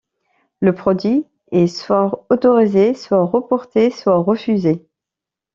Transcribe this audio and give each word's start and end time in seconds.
Le 0.61 0.73
produit 0.73 1.27
est 1.51 1.67
soit 1.67 2.25
autorisé, 2.31 2.95
soit 2.95 3.23
reporté, 3.23 3.91
soit 3.91 4.17
refusé. 4.17 4.87